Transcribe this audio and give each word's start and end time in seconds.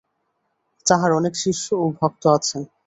তাঁহার 0.85 1.11
অনেক 1.13 1.33
শিষ্য 1.35 1.65
ও 1.75 1.95
ভক্ত 1.99 2.23
আছেন। 2.27 2.61